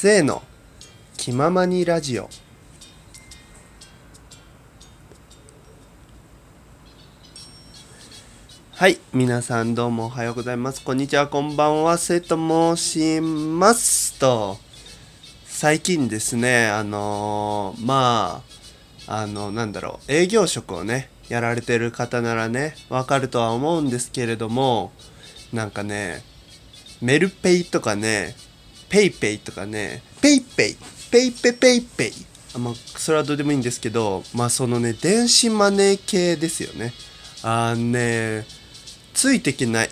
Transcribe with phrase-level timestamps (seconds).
[0.00, 0.44] せーの。
[1.16, 2.30] 気ままにラジオ。
[8.74, 10.84] はい皆さんどうもおはようございます。
[10.84, 11.26] こんにちは。
[11.26, 11.98] こんばんは。
[11.98, 12.36] せと
[12.76, 14.58] 申しますと。
[15.46, 18.44] 最近ですねあのーま
[19.08, 20.12] ああのなんだろう。
[20.12, 24.92] 営業職をねやられてる方ならねわかるとは思うんですけれども
[25.52, 26.22] なんかね
[27.02, 28.36] メルペイとかね
[28.88, 30.02] ペイペイとかね。
[30.20, 30.76] ペイペイ。
[31.10, 32.12] ペイペペイペイ。
[32.54, 36.92] あまあそれはどうでもいいんですけどまあそのね電子マネー系ですよね。
[37.42, 38.46] あのね
[39.14, 39.90] ついていけない。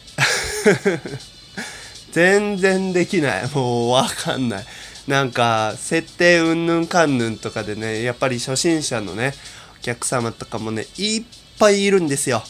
[2.12, 3.50] 全然できない。
[3.50, 4.66] もうわかんない。
[5.06, 9.34] なんか設定うんぬんかんぬんとかでねやっぱり初心者のね
[9.78, 11.24] お客様とかもねいっ
[11.58, 12.42] ぱいいるんですよ。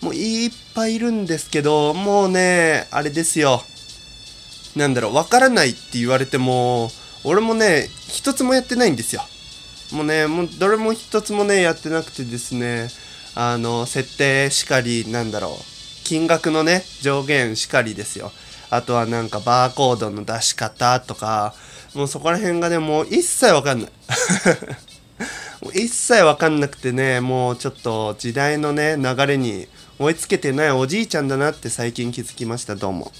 [0.00, 3.62] もういっぱいいるんですけどもうねあれですよ。
[4.76, 6.90] なんだろうわからないって言われても
[7.24, 9.22] 俺もね一つもやってないんですよ。
[9.92, 12.88] もうねもうどれも一つもねやってなくてですね
[13.34, 15.52] あの設定しかりなんだろう
[16.04, 18.32] 金額のね上限しかりですよ。
[18.70, 21.54] あとはなんかバーコードの出し方とか
[21.94, 23.90] もうそこら辺がねもう一切わかんない。
[25.74, 33.12] 一切わかんなくてねもうちょっと時代のね流れに追いつけてないおじいちゃんだなって最近気づきましたどうも。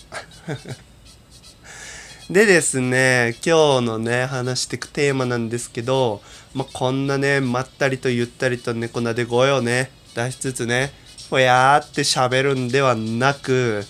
[2.30, 6.22] でですね今日のね話していくテーマなんですけど、
[6.54, 10.92] まあ、こんなねまったりとゆったりと猫なで声をね出しつつね
[11.28, 13.82] ほやーって喋るんではなく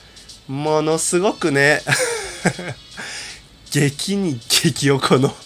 [0.49, 1.83] ものすごくね
[3.71, 5.37] 激に激おこの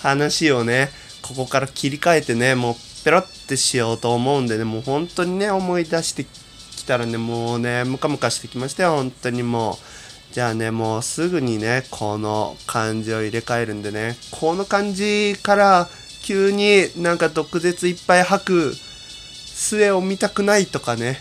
[0.00, 9.87] 話をねここから切り替えてねもうペロってしようと思うんでねもう本当にね思い出してきたらねもうねムカムカしてきましたよ本当にもう。
[10.32, 14.16] じゃあねもうすぐにねこの漢字を入れ替えるんでね。
[14.30, 15.88] この漢字から
[16.22, 21.18] 急になんか毒舌いっぱい吐く末を見たくないとかね。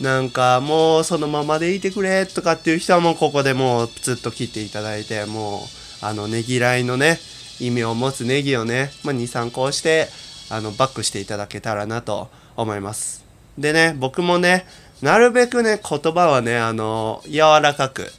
[0.00, 5.68] なんかもうそのままでいてくれとかっていう人はもうここでもうずっと切っていただいても
[6.02, 7.18] うあのねぎらいのね
[7.60, 10.08] 意味を持つネギをね、まあ、23個して
[10.48, 13.24] あのバックしていただけたらなと思います。
[13.58, 14.64] でね僕もね
[15.02, 18.10] なるべくね言葉はねあの柔らかく。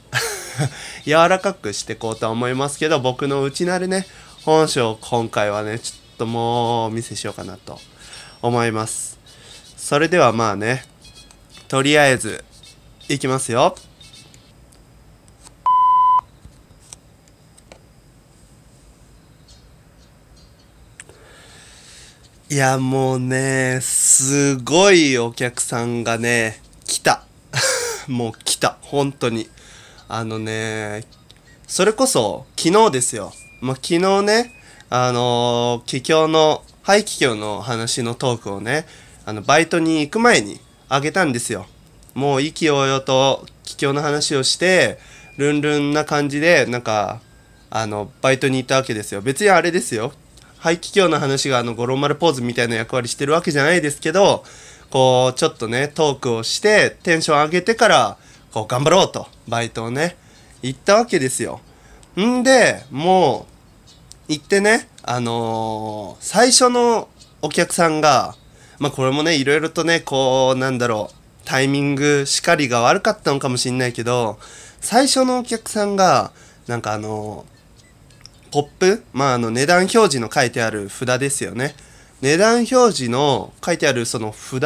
[1.04, 4.06] 柔らかくしていこうとは思いますけど僕の内なるね
[4.44, 7.80] 本性を今回はねちょっともうお見せしようかなと
[8.40, 9.18] 思います。
[9.76, 10.84] それではまあね
[11.68, 12.44] とりあえず
[13.08, 13.76] いきますよ。
[22.52, 27.24] いやもうねすごいお客さんがね来た。
[28.08, 28.76] もう来た。
[28.82, 29.48] 本当に。
[30.08, 31.04] あのね
[31.66, 34.52] それこそ昨日ですよ、まあ、昨日ね
[34.90, 38.86] あのー、気境の肺気境の話のトークをね
[39.24, 41.66] あのバイトに行く前にあげたんですよ。
[42.14, 44.98] もう意気揚々と気境の話をして
[45.38, 47.20] ルンルンな感じでなんか
[47.70, 49.22] あのバイトに行ったわけですよ。
[49.22, 50.12] 別にあれですよ。
[50.58, 54.44] 肺気境の話があの五郎丸ポーズみたいな役割してるわけじゃないですけど
[54.90, 58.18] こうちょっとねトークをしてテンション上げてから
[58.52, 59.26] こう頑張ろうと。
[59.52, 60.16] バイトをね
[60.62, 61.60] 行ったわけですよ。
[62.18, 63.46] んでも
[64.28, 67.08] う行ってねあのー、最初の
[67.42, 68.34] お客さんが
[68.78, 71.14] まあこれもねいろいろとねこうなんだろう
[71.44, 74.38] タイミングしかりが悪かったのかもしんないけど
[74.80, 76.32] 最初のお客さんが
[76.66, 77.44] なんかあの
[78.50, 81.74] ポップまああの値段表示の書いてある札ですよね。
[82.22, 84.62] 値段表示の書いてあるその札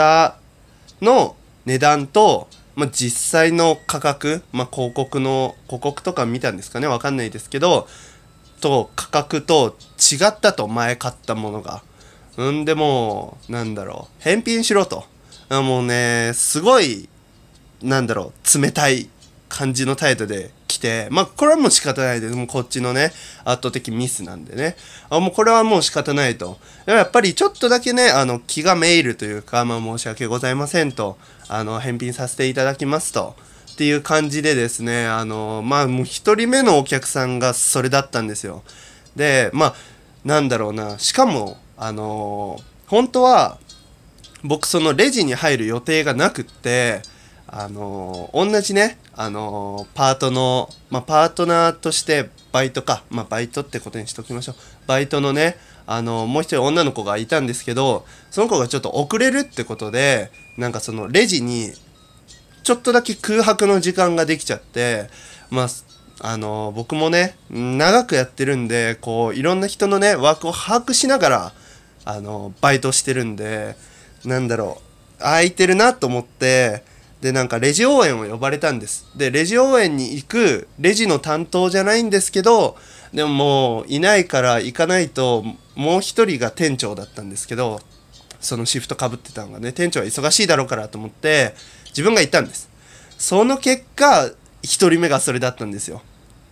[1.00, 7.88] の値段と、まあ、実際の価格、まあ、広告の広告とか見たんですかねわかんないですけど
[8.60, 11.82] と価格と違ったと前買ったものが。
[12.36, 15.04] うんでもなんだろう返品しろと。
[15.50, 17.08] もうねすごい
[17.82, 19.08] なんだろう冷たい
[19.48, 22.34] 感じの態度で来てまあこれはもう仕方ないです。
[22.34, 23.12] もうこっちのね
[23.44, 24.76] 圧倒的ミスなんでね。
[25.08, 26.58] あもうこれはもう仕方ないと。
[26.84, 31.16] やっぱりちょっとだけねあの気がめいるというか、まあ、申し訳ございませんと。
[31.48, 33.34] あの返品させていただきますと
[33.72, 38.62] っていう感じでですねあのまあもう1人目のお客さんがそれだったんですよ。
[39.14, 39.74] でまあ
[40.24, 43.58] なんだろうなしかもあの本当は
[44.42, 47.02] 僕そのレジに入る予定がなくって
[47.46, 54.56] あの同じねあのパートの、まあ、パートナーとしてバイトか、まあ、バイトってことにしときましょう。
[54.86, 61.72] バイトのねあのもう一人女の子がいたんですけどその子がちょっと遅れるってことでなんかそのレジに
[62.62, 65.08] ちょっとだけ空白の時間ができちゃって
[65.50, 65.68] まあ
[66.20, 71.52] あの僕もね長くやってるんでこういろんな人のね枠を把握しながら
[72.04, 73.76] あのバイトしてるんで
[74.24, 74.78] なんだろ
[75.18, 76.82] う空いてるなと思って
[77.20, 79.06] でなんかレジ応援を呼ばれたんです。
[79.16, 82.76] でレジ応援に行くレジの担当じゃないんですけど
[83.12, 85.44] でももういないから行かないと
[85.76, 87.80] もう一人が店長だったんですけど
[88.40, 91.54] そのシフトかぶってたのがね店長は忙しいだろうからと思って
[91.88, 92.68] 自分が行ったんです。
[93.18, 94.30] その結果
[94.62, 96.02] 1人目がそれだったんですよ。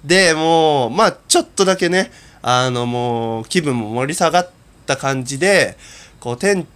[0.04, 2.10] でもうまあちょっとだけね
[2.42, 4.50] あのもう気分も盛り下がっ
[4.86, 5.76] た感じで
[6.20, 6.66] こう店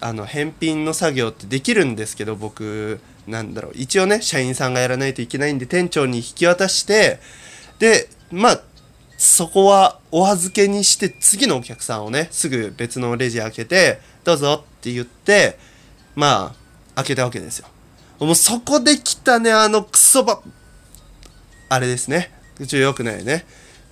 [0.00, 7.18] あの返品の作業ってできるんですけど僕なんだろう一応ね社員さんがやらないといけないんで店長に引き渡して
[7.78, 8.60] でまあ
[9.22, 15.58] そこはお預けにして次のお客さんをねすぐ別のレジ開けてどうぞって言って
[16.14, 16.54] ま
[16.94, 17.68] あ開けたわけですよ。
[18.18, 20.40] もうそこで来たねあのクソば
[21.68, 22.32] あれですね。
[22.60, 23.44] ちょっとよくないね。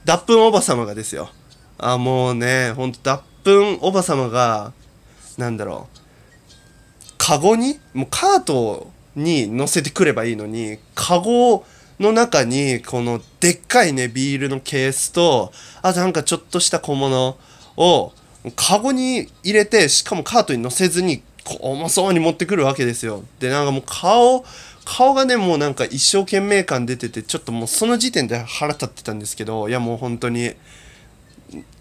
[0.07, 1.29] 脱粉おばさまがですよ。
[1.77, 4.73] あもうねほんと脱粉おばさまが
[5.37, 5.99] なんだろう。
[7.19, 11.67] カゴにもうカートに乗せてくればいいのにカゴを
[12.00, 15.53] の中にこのでっかいねビールのケースと
[15.83, 17.37] あとなんかちょっとした小物
[17.77, 18.12] を
[18.55, 21.23] カゴに入れてしかもカートに乗せずに
[21.61, 23.25] 重そうに持ってくるわけですよ。
[23.41, 24.45] でなんかもう顔
[24.85, 30.53] 顔がねもうなんか一生懸命感出ててちょっともうその時点で腹立ってたんですけどいやもう本当に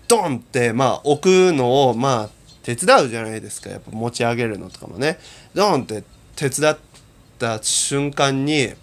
[0.07, 1.21] ドンってまあ置
[1.51, 2.29] くのをまあ
[2.63, 3.69] 手伝うじゃないですか。
[3.69, 5.19] やっぱ持ち上げるのとかもね。
[5.53, 6.03] ドンって
[6.35, 6.77] 手伝っ
[7.39, 8.73] た瞬間に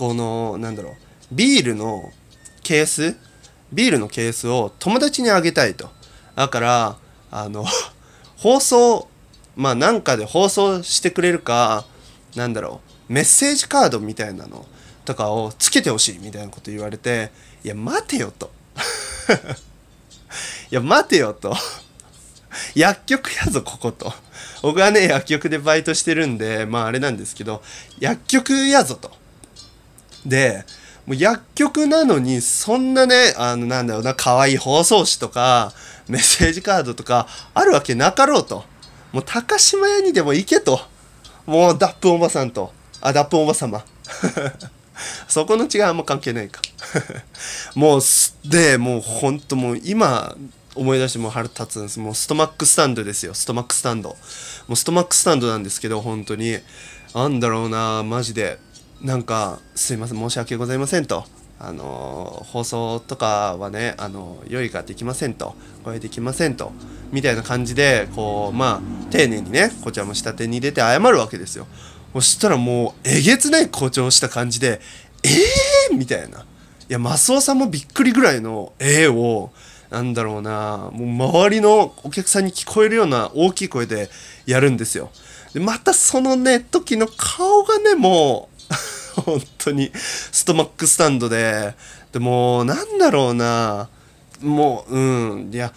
[0.00, 0.94] このなんだろう
[1.30, 2.10] ビールの
[2.62, 3.18] ケース？
[3.70, 5.90] ビールのケースを友達にあげたいと。
[6.34, 6.96] だから
[7.30, 7.66] あの
[8.38, 9.10] 放送
[9.56, 11.84] まあなんかで放送してくれるか
[12.34, 14.64] なんだろうメッセージカードみたいなの
[15.04, 17.30] とかをつけてほしいみたいなこと言われて
[17.62, 18.50] いや待てよと。
[20.72, 21.54] いや待てよと。
[22.74, 24.10] 薬局やぞここと。
[24.62, 27.62] 僕はね薬局でバイトしてるんでまああれなんですけど
[27.98, 29.19] 薬局やぞと。
[30.24, 30.64] で
[31.06, 35.72] もう薬局なのにそんなねあのなんだろうな可愛い包装紙とか
[36.08, 38.64] メッセージカードとかあるわけなかろうと。
[39.12, 40.80] もう高島屋にでも行けと。
[41.46, 42.72] もう脱粉おばさんと。
[43.00, 43.84] あ脱粉おばさま
[45.26, 46.60] そこの違いはあんま関係ないか。
[47.74, 48.00] もう
[48.44, 50.36] でもうほんともう今
[50.74, 51.98] 思い出してもう腹立つんです。
[51.98, 53.34] もうストマックスタンドですよ。
[53.34, 54.10] ストマックスタンド。
[54.10, 56.58] もうストマックスタンドなんですけど本当に。
[57.14, 58.58] なんだろうなマジで。
[59.02, 61.24] なんかすいません申し訳ございませんと。
[61.62, 65.54] あの放送とかはねあの用意ができませんと。
[65.84, 66.72] これできませんと。
[67.12, 71.66] みたいな感じでこうまあ丁寧にねこちらも下手に出て謝るわけですよ。
[72.12, 74.80] そしたらもうえげつない誇張した感じで
[75.22, 76.40] 「ええー!」みたいな。
[76.40, 76.44] い
[76.88, 79.50] やマスオさんもびっくりぐらいの「ええ!」を
[79.90, 84.10] なんだろうなもう周りのお客さんに聞こえるような大きい声で
[84.44, 85.10] やるんですよ。
[85.54, 88.49] でまたそのね時の顔がねもう
[89.16, 91.74] 本当にストマックスタンドで。
[92.12, 93.88] でもなんだろうな。
[94.40, 95.50] もううん。
[95.52, 95.72] いや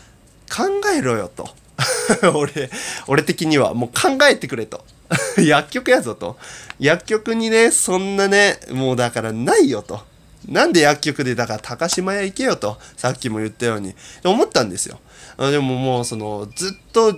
[0.50, 0.64] 考
[0.96, 1.50] えろよと。
[2.34, 2.70] 俺
[3.08, 3.74] 俺的には。
[3.74, 4.84] もう考えてくれと。
[5.38, 6.38] 薬局やぞと。
[6.80, 10.02] 薬局にねそんなねもうだからないよと。
[10.48, 12.78] なんで薬局でだから高島屋行けよと。
[12.98, 13.96] さっきも言ったように。
[14.24, 15.00] 思ったんですよ。
[15.38, 17.18] でももうそのずっと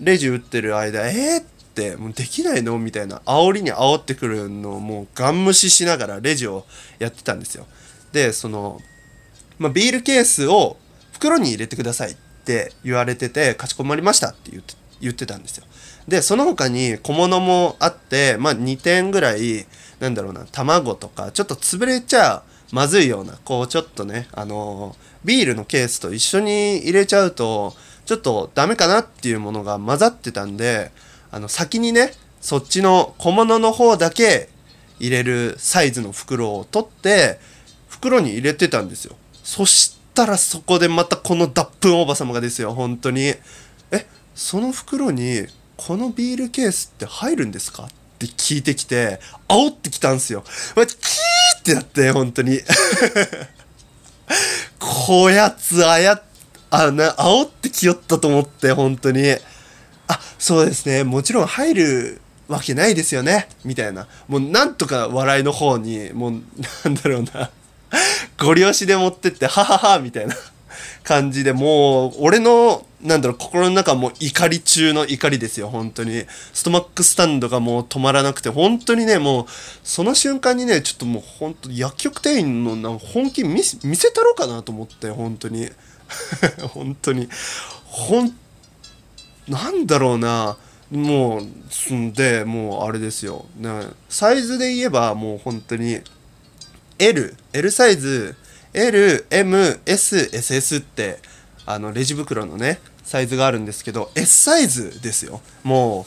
[0.00, 1.44] レジ打ってる間えー、っ
[1.80, 2.78] てもうできないの？
[2.78, 6.66] みたいな煽りに煽ってくるのをもうガン無視しながらレジを
[6.98, 7.66] やってたんですよ。
[8.12, 8.80] でその、
[9.58, 10.76] まあ、ビールケースを
[11.12, 15.64] 袋に入れてくださいって言われててかしこまりましたって言って言ってたんですよ。
[16.06, 19.66] でその他に小物もあってまあ2点ぐらい
[20.00, 30.90] なんだろうな卵とかちょっと潰れちゃまずいようなこうちょっとねあのビールのケースと一緒に入れちゃうとちょっとダメかなっていうものが混ざってたんで
[31.32, 34.48] あの先にねそっちの小物の方だけ
[34.98, 37.38] 入れるサイズの袋を取って
[37.88, 39.16] 袋に入れてたんですよ。
[39.42, 43.34] そしたらそこでまたこの脱粉おば様がですよ本当に
[43.90, 45.46] えその袋に
[45.76, 47.84] このビールケースって入るんですか？
[47.84, 47.88] っ
[48.20, 49.18] て聞いてきて
[49.48, 50.44] 煽ってきたんですよ。
[50.74, 50.84] キー
[51.60, 52.60] ってなって本当に。
[54.78, 56.22] こやつあや
[56.70, 59.36] あな煽ってきよったと思って本当に。
[60.12, 61.04] あそうですね。
[61.04, 63.48] もちろん入るわけないですよね。
[63.64, 64.06] みたいな。
[64.28, 66.32] もうなんとか笑いの方にもう
[66.84, 67.50] なんだろうな。
[68.38, 70.36] ご利用しで持ってってはははみたいな。
[71.02, 76.24] 感じでもう俺のなんだろう、心の中もう怒り中の怒りですよ、本当に。
[76.52, 79.46] ストマックスタンドがもう止まらなくて、本当にね、もう、
[79.82, 85.70] その瞬間にね、ちょっともう本当、薬局店員のな本気見せ見せたろうかなと思って、本当に。
[86.74, 87.28] 本当に。
[87.86, 88.36] ほん、
[89.50, 90.56] なんだろうな。
[90.90, 93.46] もう、すんで、もうあれですよ。
[94.08, 96.00] サイズで言えば、もう本当に、
[96.98, 98.36] L、L サイズ、
[98.72, 101.18] L、M、S、SS って、
[101.66, 105.40] あの、レジ袋のね、サイズがあるんですけど、S サイズですよ。
[105.64, 106.06] も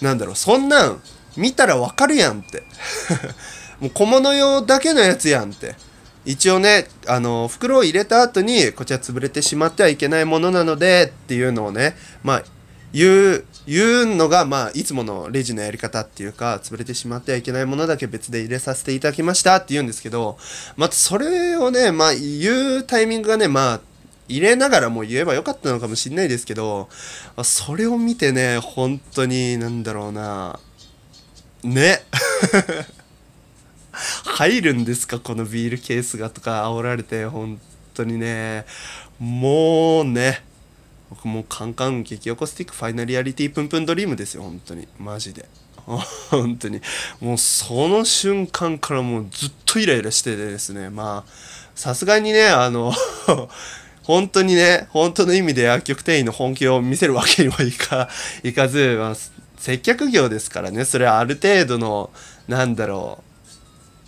[0.00, 1.00] う、なんだろう、そんなん、
[1.36, 2.64] 見たらわかるやんって。
[3.78, 5.76] もう小物用だけのやつやんって。
[6.24, 12.42] 一応ね、あの、袋を入れた後に、こちら潰れてしまってはいけないものなので、っていうのをね、まあ、
[12.92, 20.38] 言う、言うのが、まあ、いつものレジのやり方っていうか、潰れてしまってはいけないものだけ別で入れさせていただきましたって言うんですけど、
[20.76, 23.80] またそれをね、まあ、言うタイミングがね、まあ、
[24.28, 26.88] 入れながらも言えばよかったのかもしれないですけど、
[27.42, 30.58] それを見てね、本当に、なんだろうな、
[31.62, 32.02] ね。
[34.24, 35.18] 入るんですか？
[35.20, 37.60] このビールケースがとか煽られて、本
[37.94, 38.64] 当にね、
[39.18, 40.42] もうね、
[41.10, 44.86] 僕もうカンカン激おこスティックファイナリアリティプンプンドリームですよ本当に。
[44.98, 45.48] マジで。
[46.30, 46.80] 本当に。
[47.20, 50.90] もうその瞬間からもうずっとイライラしててですね。
[50.90, 51.30] まあ
[51.74, 52.92] さすがにねあの
[54.04, 58.10] 本当にね本当の意味で薬局店員の本気を見せるわけにはいか
[58.42, 59.16] いかず、まあ、
[59.56, 60.84] 接客業ですからね。
[60.84, 62.10] それはある程度の
[62.48, 63.27] なんだろう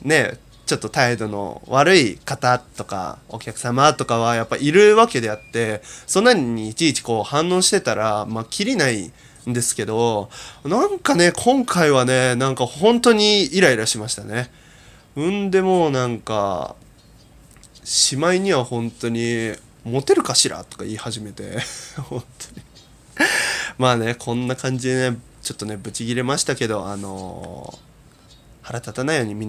[0.03, 0.39] ね
[0.71, 9.11] ちょっと態度の悪い方とかお客様とかはやっぱいるわけであってそんなにいちいちこう反応してたらまあきりない
[9.49, 10.31] んですけど
[10.65, 14.49] なんかね今回はねなんか本当にイライラしましたね。
[15.17, 16.77] うんでもなんか
[17.83, 21.59] しまいには本当にモテるかしらとか言い始めて
[21.99, 22.65] 本当に。
[23.77, 27.91] まあねこんな感じでねちょっとねブチギレましたけどあのー
[28.71, 29.49] 腹立たないようにみん